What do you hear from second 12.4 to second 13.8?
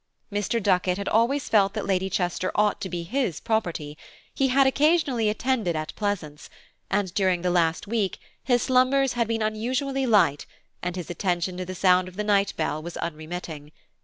bell was unremitting.